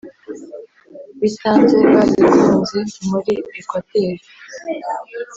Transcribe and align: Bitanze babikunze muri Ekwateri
Bitanze 1.21 1.77
babikunze 1.93 2.79
muri 3.09 3.33
Ekwateri 3.59 4.25